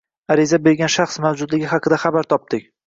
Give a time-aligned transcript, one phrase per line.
[0.35, 2.71] ariza bergan shaxs mavjudligi haqida xabar topdik